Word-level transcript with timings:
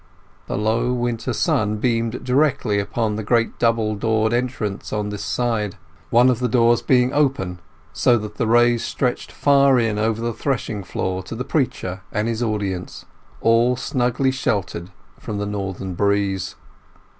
The 0.47 0.57
low 0.57 0.93
winter 0.93 1.31
sun 1.31 1.77
beamed 1.77 2.23
directly 2.23 2.79
upon 2.79 3.17
the 3.17 3.23
great 3.23 3.59
double 3.59 3.93
doored 3.93 4.33
entrance 4.33 4.91
on 4.91 5.09
this 5.09 5.23
side; 5.23 5.75
one 6.09 6.27
of 6.31 6.39
the 6.39 6.47
doors 6.49 6.81
being 6.81 7.13
open, 7.13 7.59
so 7.93 8.17
that 8.17 8.37
the 8.37 8.47
rays 8.47 8.83
stretched 8.83 9.31
far 9.31 9.77
in 9.77 9.99
over 9.99 10.19
the 10.19 10.33
threshing 10.33 10.83
floor 10.83 11.21
to 11.21 11.35
the 11.35 11.45
preacher 11.45 12.01
and 12.11 12.27
his 12.27 12.41
audience, 12.41 13.05
all 13.41 13.75
snugly 13.75 14.31
sheltered 14.31 14.89
from 15.19 15.37
the 15.37 15.45
northern 15.45 15.93
breeze. 15.93 16.55